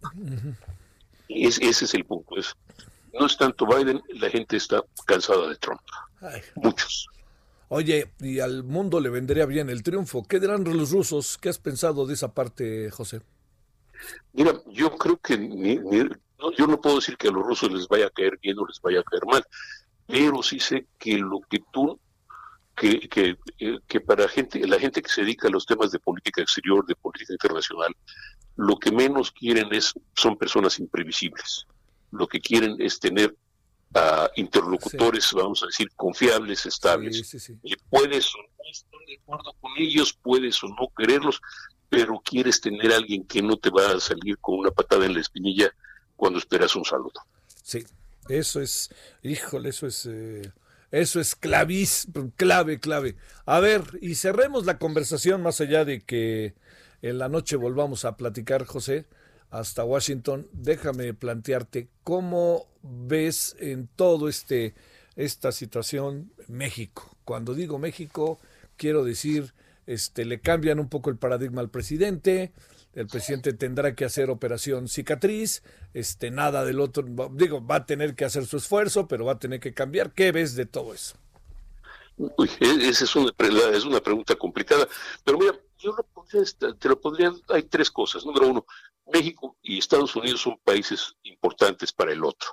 y 1.28 1.48
ese 1.48 1.68
es 1.68 1.94
el 1.96 2.06
punto. 2.06 2.38
Es, 2.38 2.56
no 3.20 3.26
es 3.26 3.38
tanto 3.38 3.66
Biden, 3.66 4.04
la 4.10 4.30
gente 4.30 4.58
está 4.58 4.84
cansada 5.06 5.50
de 5.50 5.56
Trump. 5.56 5.82
Muchos. 6.56 7.08
Oye, 7.70 8.12
y 8.20 8.40
al 8.40 8.64
mundo 8.64 9.00
le 9.00 9.10
vendría 9.10 9.48
bien 9.48 9.72
el 9.72 9.82
triunfo. 9.82 10.24
¿Qué 10.24 10.40
dirán 10.40 10.64
los 10.64 10.92
rusos? 10.92 11.40
¿Qué 11.40 11.50
has 11.50 11.58
pensado 11.58 12.06
de 12.06 12.14
esa 12.14 12.36
parte, 12.36 12.92
José? 12.92 13.22
Mira, 14.34 14.54
yo 14.68 14.96
creo 14.96 15.18
que 15.18 15.38
yo 16.58 16.68
no 16.68 16.80
puedo 16.80 16.98
decir 16.98 17.18
que 17.18 17.28
a 17.28 17.32
los 17.32 17.44
rusos 17.44 17.72
les 17.72 17.88
vaya 17.88 18.08
a 18.08 18.10
caer 18.10 18.38
bien 18.42 18.58
o 18.60 18.66
les 18.66 18.80
vaya 18.82 19.00
a 19.00 19.04
caer 19.04 19.26
mal 19.26 19.44
pero 20.10 20.42
sí 20.42 20.60
sé 20.60 20.88
que 20.98 21.20
lo 21.20 21.40
que 21.48 21.60
tú, 21.72 22.00
que, 22.76 23.08
que, 23.08 23.38
eh, 23.60 23.78
que 23.88 24.02
para 24.02 24.28
gente, 24.28 24.68
la 24.68 24.80
gente 24.80 25.04
que 25.04 25.10
se 25.10 25.22
dedica 25.22 25.48
a 25.48 25.52
los 25.52 25.68
temas 25.68 25.92
de 25.92 26.00
política 26.00 26.42
exterior, 26.42 26.84
de 26.88 26.96
política 26.96 27.34
internacional, 27.34 27.96
lo 28.56 28.78
que 28.78 28.92
menos 28.92 29.32
quieren 29.32 29.68
es, 29.72 29.94
son 30.16 30.36
personas 30.36 30.80
imprevisibles. 30.80 31.68
Lo 32.10 32.26
que 32.26 32.40
quieren 32.40 32.76
es 32.80 33.00
tener 33.00 33.36
a 33.94 34.32
interlocutores, 34.36 35.32
vamos 35.34 35.62
a 35.62 35.68
decir, 35.68 35.92
confiables, 35.96 36.66
estables. 36.66 37.32
y 37.64 37.76
puedes 37.76 38.34
o 38.34 38.40
no 38.40 38.70
estar 38.72 39.00
de 39.06 39.16
acuerdo 39.22 39.54
con 39.62 39.72
ellos, 39.78 40.18
puedes 40.24 40.64
o 40.64 40.70
no 40.70 40.88
quererlos, 40.98 41.40
pero 41.88 42.20
quieres 42.26 42.60
tener 42.62 42.94
a 42.94 42.98
alguien 42.98 43.28
que 43.28 43.44
no 43.44 43.58
te 43.58 43.70
va 43.70 43.92
a 43.92 44.00
salir 44.00 44.40
con 44.40 44.58
una 44.58 44.72
patada 44.72 45.06
en 45.06 45.14
la 45.14 45.22
espinilla 45.22 45.72
cuando 46.20 46.38
esperas 46.38 46.76
un 46.76 46.84
saludo. 46.84 47.26
Sí, 47.64 47.86
eso 48.28 48.62
es, 48.62 48.90
híjole, 49.24 49.70
eso 49.70 49.88
es, 49.88 50.06
eh, 50.06 50.52
eso 50.92 51.22
es 51.22 51.34
clavis, 51.34 52.08
clave, 52.36 52.80
clave. 52.80 53.16
A 53.46 53.60
ver, 53.62 53.84
y 54.02 54.16
cerremos 54.16 54.66
la 54.66 54.78
conversación 54.78 55.42
más 55.42 55.62
allá 55.62 55.86
de 55.86 56.02
que 56.02 56.56
en 57.02 57.18
la 57.20 57.30
noche 57.30 57.56
volvamos 57.56 58.04
a 58.04 58.18
platicar, 58.18 58.66
José, 58.66 59.06
hasta 59.50 59.86
Washington. 59.86 60.48
Déjame 60.52 61.14
plantearte 61.14 61.88
cómo 62.04 62.68
ves 62.82 63.56
en 63.60 63.88
todo 63.88 64.28
este 64.28 64.76
esta 65.16 65.52
situación 65.52 66.32
México. 66.48 67.18
Cuando 67.24 67.54
digo 67.54 67.80
México, 67.80 68.40
quiero 68.78 69.04
decir, 69.04 69.54
este, 69.86 70.26
le 70.26 70.40
cambian 70.40 70.80
un 70.80 70.90
poco 70.90 71.10
el 71.10 71.18
paradigma 71.18 71.62
al 71.62 71.70
presidente, 71.70 72.52
el 73.02 73.08
presidente 73.08 73.54
tendrá 73.54 73.96
que 73.96 74.04
hacer 74.04 74.30
operación 74.30 74.90
cicatriz, 74.90 75.64
este, 75.94 76.32
nada 76.32 76.66
del 76.66 76.82
otro, 76.82 77.06
digo, 77.32 77.66
va 77.66 77.76
a 77.76 77.86
tener 77.86 78.14
que 78.14 78.26
hacer 78.26 78.46
su 78.46 78.58
esfuerzo, 78.58 79.08
pero 79.08 79.26
va 79.26 79.34
a 79.34 79.40
tener 79.40 79.62
que 79.62 79.74
cambiar. 79.74 80.12
¿Qué 80.12 80.32
ves 80.34 80.56
de 80.56 80.66
todo 80.66 80.94
eso? 80.94 81.16
Uy, 82.18 82.50
e, 82.60 82.90
esa 82.90 83.06
es 83.06 83.16
una, 83.16 83.32
es 83.74 83.86
una 83.86 84.02
pregunta 84.02 84.36
complicada, 84.36 84.86
pero 85.24 85.38
mira, 85.38 85.58
yo 85.78 85.94
lo 85.96 86.04
podría, 86.04 86.44
te 86.78 86.90
lo 86.90 87.00
podría, 87.00 87.32
hay 87.48 87.64
tres 87.64 87.90
cosas. 87.90 88.26
Número 88.26 88.50
uno, 88.50 88.66
México 89.14 89.56
y 89.62 89.78
Estados 89.78 90.14
Unidos 90.18 90.42
son 90.42 90.60
países 90.62 91.16
importantes 91.24 91.94
para 91.94 92.12
el 92.12 92.22
otro, 92.26 92.50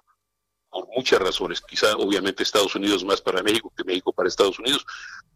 por 0.70 0.86
muchas 0.94 1.18
razones. 1.18 1.60
Quizá, 1.60 1.96
obviamente, 1.96 2.44
Estados 2.44 2.76
Unidos 2.76 3.04
más 3.04 3.20
para 3.20 3.42
México 3.42 3.72
que 3.76 3.82
México 3.82 4.12
para 4.12 4.28
Estados 4.28 4.60
Unidos, 4.60 4.86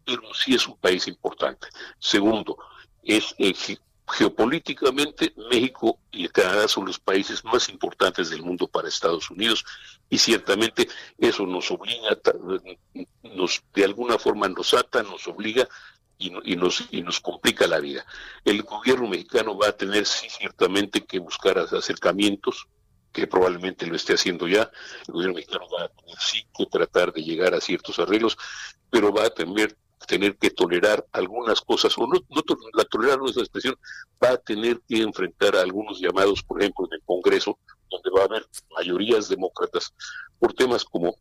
pero 0.04 0.22
sí 0.34 0.54
es 0.54 0.68
un 0.68 0.78
país 0.78 1.08
importante. 1.08 1.66
Segundo, 1.98 2.56
es 3.02 3.34
eh, 3.38 3.54
geopolíticamente 4.10 5.32
México 5.50 5.98
y 6.10 6.28
Canadá 6.28 6.68
son 6.68 6.86
los 6.86 6.98
países 6.98 7.44
más 7.44 7.68
importantes 7.68 8.30
del 8.30 8.42
mundo 8.42 8.66
para 8.66 8.88
Estados 8.88 9.30
Unidos 9.30 9.64
y 10.08 10.18
ciertamente 10.18 10.88
eso 11.18 11.46
nos 11.46 11.70
obliga, 11.70 12.18
de 13.74 13.84
alguna 13.84 14.18
forma 14.18 14.48
nos 14.48 14.74
ata, 14.74 15.02
nos 15.02 15.26
obliga 15.28 15.68
y, 16.18 16.56
nos 16.56 16.84
y 16.90 17.02
nos 17.02 17.20
complica 17.20 17.66
la 17.66 17.80
vida. 17.80 18.04
El 18.44 18.62
gobierno 18.62 19.08
mexicano 19.08 19.56
va 19.56 19.68
a 19.68 19.76
tener 19.76 20.04
sí 20.06 20.28
ciertamente 20.28 21.04
que 21.04 21.18
buscar 21.18 21.58
acercamientos 21.58 22.66
que 23.12 23.26
probablemente 23.26 23.86
lo 23.86 23.96
esté 23.96 24.14
haciendo 24.14 24.46
ya. 24.46 24.70
El 25.06 25.14
gobierno 25.14 25.34
mexicano 25.36 25.66
va 25.68 25.84
a 25.84 25.88
tener 25.88 26.16
sí 26.18 26.46
que 26.56 26.66
tratar 26.66 27.12
de 27.12 27.22
llegar 27.22 27.54
a 27.54 27.60
ciertos 27.60 27.98
arreglos, 27.98 28.36
pero 28.90 29.12
va 29.12 29.24
a 29.24 29.30
tener 29.30 29.76
tener 30.06 30.36
que 30.36 30.50
tolerar 30.50 31.04
algunas 31.12 31.60
cosas, 31.60 31.96
o 31.98 32.06
no, 32.06 32.20
la 32.74 32.84
tolerar 32.84 33.18
no 33.18 33.26
es 33.26 33.36
la 33.36 33.42
expresión, 33.42 33.76
va 34.22 34.30
a 34.30 34.36
tener 34.38 34.80
que 34.88 35.02
enfrentar 35.02 35.56
a 35.56 35.62
algunos 35.62 36.00
llamados, 36.00 36.42
por 36.42 36.60
ejemplo, 36.60 36.86
en 36.86 36.94
el 36.94 37.02
Congreso, 37.04 37.58
donde 37.90 38.10
va 38.10 38.22
a 38.22 38.24
haber 38.24 38.46
mayorías 38.76 39.28
demócratas 39.28 39.94
por 40.38 40.52
temas 40.54 40.84
como 40.84 41.14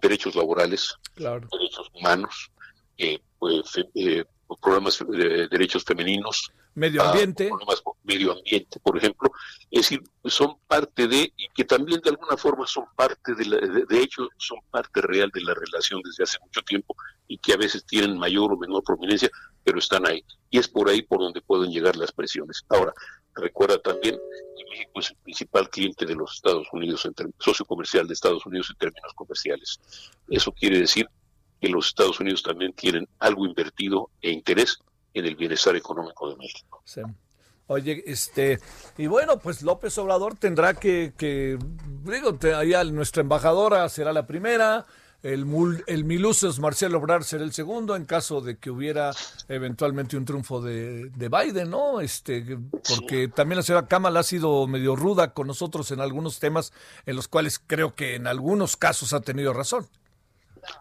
derechos 0.00 0.34
laborales, 0.34 0.94
derechos 1.16 1.90
humanos, 1.94 2.50
eh, 2.98 3.20
pues, 3.38 3.64
eh, 3.94 4.24
problemas 4.60 4.98
de 5.08 5.48
derechos 5.48 5.84
femeninos, 5.84 6.50
medio 6.74 7.02
ambiente. 7.02 7.50
medio 8.02 8.32
ambiente, 8.32 8.80
por 8.80 8.96
ejemplo. 8.96 9.30
Es 9.70 9.82
decir, 9.82 10.02
son 10.24 10.56
parte 10.66 11.06
de, 11.08 11.32
y 11.36 11.48
que 11.54 11.64
también 11.64 12.00
de 12.00 12.10
alguna 12.10 12.36
forma 12.36 12.66
son 12.66 12.84
parte 12.96 13.34
de, 13.34 13.44
la, 13.46 13.56
de, 13.58 14.00
hecho, 14.00 14.28
son 14.36 14.58
parte 14.70 15.00
real 15.00 15.30
de 15.32 15.42
la 15.42 15.54
relación 15.54 16.00
desde 16.02 16.24
hace 16.24 16.38
mucho 16.40 16.62
tiempo 16.62 16.94
y 17.26 17.38
que 17.38 17.52
a 17.52 17.56
veces 17.56 17.84
tienen 17.84 18.18
mayor 18.18 18.52
o 18.52 18.56
menor 18.56 18.82
prominencia, 18.84 19.30
pero 19.62 19.78
están 19.78 20.06
ahí. 20.06 20.24
Y 20.50 20.58
es 20.58 20.68
por 20.68 20.88
ahí 20.88 21.02
por 21.02 21.20
donde 21.20 21.40
pueden 21.40 21.70
llegar 21.70 21.96
las 21.96 22.12
presiones. 22.12 22.64
Ahora, 22.68 22.92
recuerda 23.34 23.78
también 23.78 24.16
que 24.56 24.64
México 24.70 25.00
es 25.00 25.10
el 25.10 25.16
principal 25.16 25.68
cliente 25.70 26.06
de 26.06 26.14
los 26.14 26.34
Estados 26.34 26.66
Unidos, 26.72 27.04
en 27.06 27.14
socio 27.38 27.64
comercial 27.64 28.06
de 28.06 28.14
Estados 28.14 28.44
Unidos 28.46 28.68
en 28.70 28.76
términos 28.76 29.12
comerciales. 29.14 29.80
Eso 30.28 30.52
quiere 30.52 30.78
decir 30.78 31.08
que 31.60 31.68
los 31.68 31.86
Estados 31.86 32.20
Unidos 32.20 32.42
también 32.42 32.72
tienen 32.74 33.08
algo 33.18 33.46
invertido 33.46 34.10
e 34.20 34.30
interés 34.30 34.78
en 35.14 35.24
el 35.24 35.36
bienestar 35.36 35.74
económico 35.76 36.28
de 36.28 36.36
México. 36.36 36.82
Oye, 37.66 38.04
este, 38.06 38.58
y 38.98 39.06
bueno, 39.06 39.38
pues 39.38 39.62
López 39.62 39.96
Obrador 39.96 40.36
tendrá 40.36 40.74
que, 40.74 41.14
que 41.16 41.56
digo, 42.04 42.36
allá 42.54 42.84
nuestra 42.84 43.22
embajadora 43.22 43.88
será 43.88 44.12
la 44.12 44.26
primera, 44.26 44.84
el, 45.24 45.46
el 45.86 46.04
Milusos 46.04 46.60
Marcelo 46.60 46.98
Obrar 46.98 47.24
será 47.24 47.44
el 47.44 47.54
segundo 47.54 47.96
en 47.96 48.04
caso 48.04 48.42
de 48.42 48.58
que 48.58 48.70
hubiera 48.70 49.12
eventualmente 49.48 50.18
un 50.18 50.26
triunfo 50.26 50.60
de, 50.60 51.08
de 51.08 51.28
Biden, 51.30 51.70
¿no? 51.70 52.02
Este, 52.02 52.58
porque 52.86 53.28
también 53.28 53.56
la 53.56 53.62
señora 53.62 53.88
Kamala 53.88 54.20
ha 54.20 54.24
sido 54.24 54.66
medio 54.66 54.94
ruda 54.94 55.32
con 55.32 55.46
nosotros 55.46 55.90
en 55.90 56.00
algunos 56.00 56.40
temas 56.40 56.74
en 57.06 57.16
los 57.16 57.28
cuales 57.28 57.58
creo 57.58 57.94
que 57.94 58.16
en 58.16 58.26
algunos 58.26 58.76
casos 58.76 59.14
ha 59.14 59.22
tenido 59.22 59.54
razón. 59.54 59.86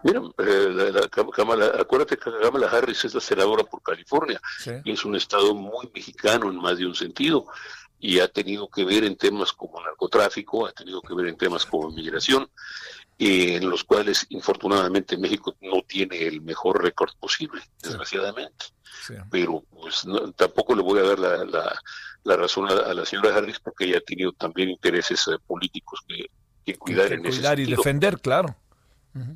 Mira, 0.03 0.21
eh, 0.37 0.91
la, 0.93 1.07
Kamala, 1.09 1.71
acuérdate 1.79 2.17
que 2.17 2.31
Kamala 2.41 2.67
Harris 2.67 3.05
es 3.05 3.13
la 3.13 3.21
senadora 3.21 3.63
por 3.63 3.81
California 3.81 4.39
y 4.83 4.91
es 4.91 5.05
un 5.05 5.15
estado 5.15 5.53
muy 5.55 5.89
mexicano 5.93 6.49
en 6.49 6.57
más 6.57 6.77
de 6.77 6.85
un 6.85 6.95
sentido 6.95 7.45
y 7.99 8.19
ha 8.19 8.27
tenido 8.27 8.67
que 8.67 8.83
ver 8.83 9.05
en 9.05 9.15
temas 9.15 9.53
como 9.53 9.81
narcotráfico, 9.81 10.67
ha 10.67 10.73
tenido 10.73 11.01
que 11.01 11.13
ver 11.13 11.27
en 11.27 11.37
temas 11.37 11.65
como 11.65 11.89
migración, 11.89 12.49
en 13.17 13.69
los 13.69 13.85
cuales 13.85 14.25
infortunadamente 14.29 15.17
México 15.17 15.55
no 15.61 15.81
tiene 15.87 16.27
el 16.27 16.41
mejor 16.41 16.83
récord 16.83 17.11
posible, 17.17 17.61
desgraciadamente. 17.81 18.65
Pero 19.31 19.63
pues 19.69 20.05
tampoco 20.35 20.75
le 20.75 20.81
voy 20.81 20.99
a 20.99 21.03
dar 21.03 21.19
la, 21.19 21.79
la, 22.23 22.35
razón 22.35 22.69
a, 22.69 22.93
la 22.93 23.05
señora 23.05 23.35
Harris 23.35 23.59
porque 23.59 23.85
ella 23.85 23.99
ha 23.99 24.01
tenido 24.01 24.33
también 24.33 24.69
intereses 24.69 25.25
eh, 25.29 25.37
políticos 25.47 26.01
que, 26.05 26.25
que 26.65 26.75
cuidar 26.77 27.13
en 27.13 27.25
ese 27.25 27.39
cuidar 27.39 27.59
y 27.59 27.65
defender, 27.65 28.19
claro 28.19 28.55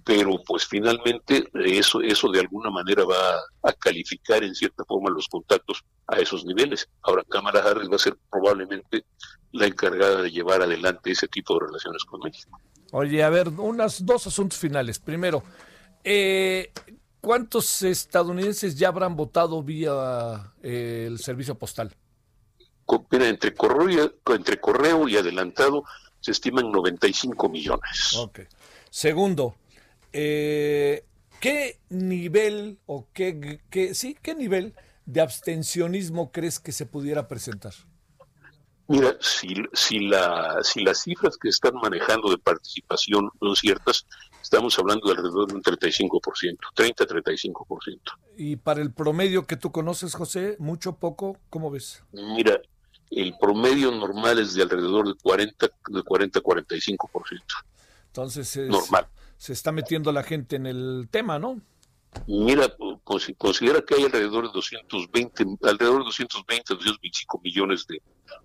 pero 0.04 0.42
pues 0.46 0.66
finalmente 0.66 1.48
eso, 1.54 2.02
eso 2.02 2.30
de 2.32 2.40
alguna 2.40 2.70
manera 2.72 3.04
va 3.06 3.36
a 3.64 3.74
calificar 3.74 4.44
en 4.44 4.56
cierta 4.56 4.84
forma 4.86 5.10
los 5.10 5.28
contactos 5.28 5.84
a 6.08 6.18
esos 6.18 6.46
niveles. 6.46 6.88
Ahora, 7.04 7.24
Cámara 7.30 7.62
Harris 7.62 7.90
va 7.90 7.96
a 7.96 8.00
ser 8.00 8.18
probablemente 8.32 9.06
la 9.52 9.68
encargada 9.68 10.22
de 10.24 10.32
llevar 10.32 10.62
adelante 10.62 11.12
ese 11.12 11.28
tipo 11.28 11.54
de 11.54 11.68
relaciones 11.68 12.04
con 12.06 12.22
México. 12.22 12.60
Oye, 12.92 13.24
a 13.24 13.30
ver, 13.30 13.50
unas 13.50 14.06
dos 14.06 14.28
asuntos 14.28 14.58
finales. 14.58 15.00
Primero, 15.00 15.44
Eh, 16.04 16.72
¿Cuántos 17.20 17.82
estadounidenses 17.82 18.78
ya 18.78 18.88
habrán 18.88 19.18
votado 19.18 19.62
vía 19.62 20.54
eh, 20.62 21.06
el 21.08 21.20
servicio 21.20 21.56
postal? 21.56 21.94
entre 23.12 23.54
correo, 23.54 24.14
entre 24.28 24.62
correo 24.62 25.10
y 25.10 25.18
adelantado 25.18 25.84
se 26.22 26.32
estiman 26.32 26.72
95 26.72 27.50
millones. 27.50 28.16
Ok. 28.18 28.40
Segundo, 28.90 29.56
eh, 30.20 31.06
¿qué 31.40 31.80
nivel 31.90 32.80
o 32.88 33.08
qué, 33.14 33.62
qué, 33.70 33.94
sí, 33.94 34.18
qué 34.20 34.34
nivel 34.34 34.74
de 35.06 35.22
abstencionismo 35.22 36.32
crees 36.32 36.60
que 36.60 36.72
se 36.72 36.88
pudiera 36.88 37.28
presentar? 37.28 37.74
Mira, 38.88 39.16
si, 39.20 39.54
si, 39.74 40.00
la, 40.00 40.58
si 40.64 40.84
las 40.84 41.04
cifras 41.04 41.38
que 41.38 41.50
están 41.50 41.76
manejando 41.76 42.32
de 42.32 42.40
participación 42.40 43.30
son 43.40 43.56
ciertas, 43.56 44.08
estamos 44.42 44.80
hablando 44.80 45.06
de 45.08 45.12
alrededor 45.12 45.50
de 45.50 45.54
un 45.54 45.62
35%, 45.62 46.58
30-35%. 46.76 48.00
¿Y 48.38 48.56
para 48.56 48.82
el 48.82 48.92
promedio 48.92 49.46
que 49.46 49.56
tú 49.56 49.72
conoces, 49.72 50.16
José, 50.16 50.56
mucho, 50.58 50.94
poco, 50.94 51.38
cómo 51.52 51.70
ves? 51.70 52.02
Mira, 52.12 52.60
el 53.12 53.38
promedio 53.40 53.92
normal 53.92 54.40
es 54.40 54.56
de 54.56 54.64
alrededor 54.64 55.10
de 55.10 55.14
40, 55.22 55.68
de 55.68 56.00
40-45%. 56.02 57.42
Entonces, 58.08 58.58
es, 58.58 58.70
normal. 58.70 59.06
Se 59.38 59.54
está 59.54 59.72
metiendo 59.72 60.12
la 60.12 60.24
gente 60.24 60.56
en 60.56 60.66
el 60.66 61.08
tema, 61.12 61.40
¿no? 61.40 61.62
Mira, 62.26 62.74
considera 63.04 63.82
que 63.82 63.96
hay 63.96 64.04
alrededor 64.04 64.48
de 64.48 64.54
220, 64.54 65.46
alrededor 65.64 66.00
de 66.00 66.06
220, 66.06 66.74
225 66.74 67.42
millones 67.44 67.86
de 67.88 68.02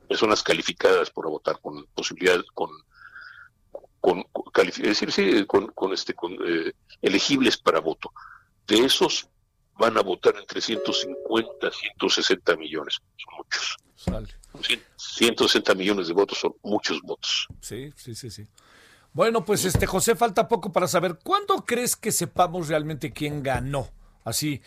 personas 0.09 0.43
calificadas 0.43 1.11
por 1.11 1.29
votar 1.29 1.59
con 1.61 1.87
posibilidades, 1.95 2.45
con, 2.53 2.71
con, 4.01 4.25
es 4.67 4.77
decir, 4.77 5.13
sí, 5.13 5.47
con, 5.47 5.69
con 5.69 5.93
este, 5.93 6.15
con, 6.15 6.33
eh, 6.33 6.73
elegibles 7.01 7.57
para 7.57 7.81
voto. 7.81 8.13
De 8.67 8.79
esos 8.79 9.29
van 9.79 9.97
a 9.97 10.03
votar 10.03 10.37
entre 10.37 10.61
150 10.61 11.71
160 11.71 12.57
millones. 12.57 13.01
Son 13.17 13.35
muchos. 13.37 13.77
Sale. 13.97 14.29
160 14.97 15.75
millones 15.75 16.09
de 16.09 16.13
votos 16.13 16.39
son 16.39 16.55
muchos 16.63 17.01
votos. 17.03 17.49
Sí, 17.61 17.93
sí, 17.97 18.15
sí, 18.15 18.31
sí. 18.31 18.47
Bueno, 19.12 19.45
pues 19.45 19.64
este 19.64 19.87
José, 19.87 20.16
falta 20.16 20.49
poco 20.49 20.73
para 20.73 20.88
saber 20.88 21.19
cuándo 21.23 21.64
crees 21.66 21.97
que 21.97 22.12
sepamos 22.12 22.69
realmente 22.69 23.12
quién 23.12 23.42
ganó. 23.42 23.88
Así, 24.25 24.62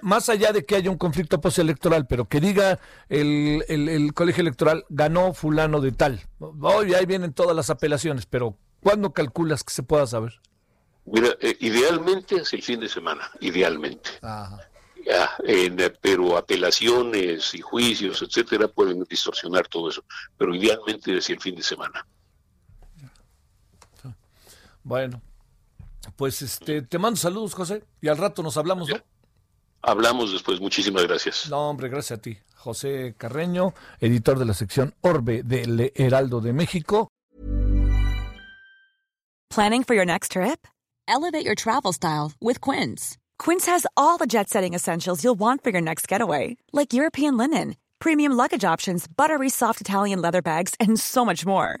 más 0.00 0.30
allá 0.30 0.50
de 0.52 0.64
que 0.64 0.74
haya 0.74 0.90
un 0.90 0.96
conflicto 0.96 1.40
postelectoral, 1.40 2.06
pero 2.06 2.26
que 2.26 2.40
diga 2.40 2.80
el, 3.10 3.62
el, 3.68 4.14
colegio 4.14 4.40
electoral 4.40 4.86
ganó 4.88 5.34
fulano 5.34 5.82
de 5.82 5.92
tal. 5.92 6.22
Hoy 6.38 6.94
ahí 6.94 7.04
vienen 7.04 7.34
todas 7.34 7.54
las 7.54 7.68
apelaciones, 7.68 8.24
pero 8.24 8.56
¿cuándo 8.80 9.12
calculas 9.12 9.62
que 9.62 9.74
se 9.74 9.82
pueda 9.82 10.06
saber? 10.06 10.40
Mira, 11.04 11.36
eh, 11.40 11.56
idealmente 11.60 12.36
es 12.36 12.52
el 12.54 12.62
fin 12.62 12.80
de 12.80 12.88
semana, 12.88 13.30
idealmente. 13.40 14.10
pero 16.00 16.38
apelaciones 16.38 17.54
y 17.54 17.60
juicios, 17.60 18.22
etcétera, 18.22 18.68
pueden 18.68 19.04
distorsionar 19.04 19.68
todo 19.68 19.90
eso. 19.90 20.02
Pero 20.38 20.54
idealmente 20.54 21.18
es 21.18 21.28
el 21.28 21.40
fin 21.40 21.56
de 21.56 21.62
semana. 21.62 22.06
Bueno, 24.84 25.20
pues 26.16 26.42
este, 26.42 26.82
te 26.82 26.98
mando 26.98 27.16
saludos, 27.16 27.54
José, 27.54 27.84
y 28.00 28.08
al 28.08 28.18
rato 28.18 28.42
nos 28.42 28.56
hablamos, 28.56 28.88
¿no? 28.88 28.96
Hablamos 29.82 30.32
después, 30.32 30.60
muchísimas 30.60 31.02
gracias. 31.04 31.48
No, 31.50 31.68
hombre, 31.70 31.88
gracias 31.88 32.18
a 32.18 32.22
ti. 32.22 32.38
José 32.54 33.14
Carreño, 33.18 33.74
editor 33.98 34.38
de 34.38 34.44
la 34.44 34.54
sección 34.54 34.94
Orbe 35.00 35.42
del 35.42 35.92
Heraldo 35.94 36.40
de 36.40 36.52
México. 36.52 37.08
Planning 39.50 39.82
for 39.82 39.94
your 39.94 40.06
next 40.06 40.32
trip? 40.32 40.66
Elevate 41.08 41.44
your 41.44 41.56
travel 41.56 41.92
style 41.92 42.32
with 42.40 42.60
Quince. 42.60 43.18
Quince 43.38 43.66
has 43.66 43.86
all 43.96 44.16
the 44.16 44.26
jet-setting 44.26 44.72
essentials 44.72 45.22
you'll 45.22 45.38
want 45.38 45.62
for 45.62 45.70
your 45.70 45.82
next 45.82 46.06
getaway, 46.08 46.56
like 46.72 46.94
European 46.94 47.36
linen, 47.36 47.74
premium 47.98 48.32
luggage 48.32 48.64
options, 48.64 49.06
buttery 49.08 49.50
soft 49.50 49.80
Italian 49.80 50.22
leather 50.22 50.40
bags, 50.40 50.74
and 50.78 50.98
so 50.98 51.24
much 51.24 51.44
more. 51.44 51.80